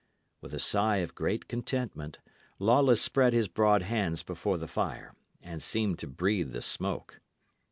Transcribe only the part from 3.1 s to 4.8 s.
his broad hands before the